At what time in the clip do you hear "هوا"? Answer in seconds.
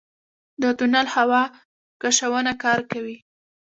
1.15-1.43